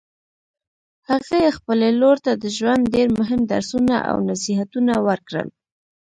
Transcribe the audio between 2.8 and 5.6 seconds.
ډېر مهم درسونه او نصیحتونه ورکړل